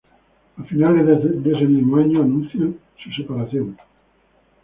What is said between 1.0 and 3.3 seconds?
de ese mismo año, anuncian su